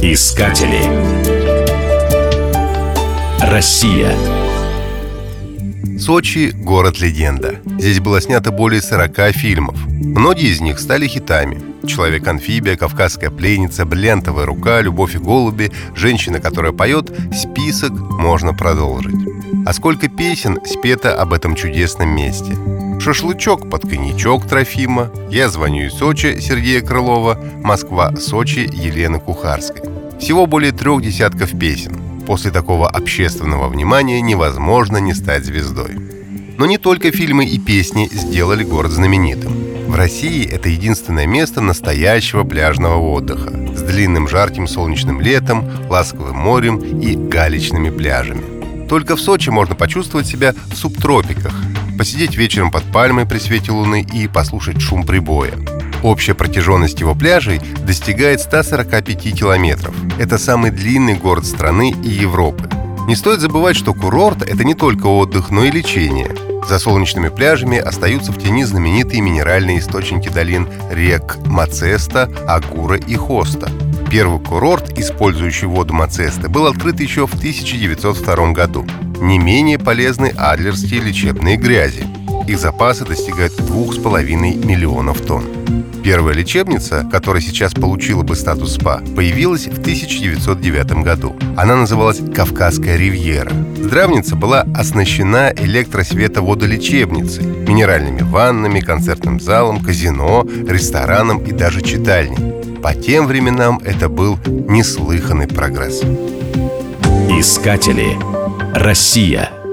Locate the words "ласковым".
45.90-46.36